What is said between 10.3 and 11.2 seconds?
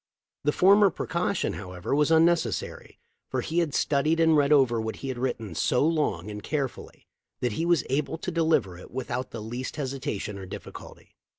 or difficulty.